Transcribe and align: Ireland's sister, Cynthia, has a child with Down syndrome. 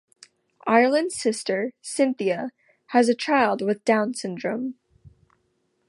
Ireland's 0.65 1.13
sister, 1.15 1.73
Cynthia, 1.83 2.49
has 2.87 3.07
a 3.07 3.13
child 3.13 3.61
with 3.61 3.85
Down 3.85 4.15
syndrome. 4.15 4.73